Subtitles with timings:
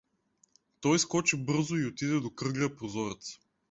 [0.81, 3.39] Той скочи бързо и отиде до кръглия прозорец.